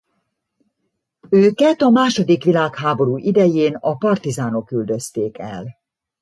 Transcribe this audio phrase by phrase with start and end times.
[1.29, 5.75] Őket a második világháború idején a partizánok üldözték el.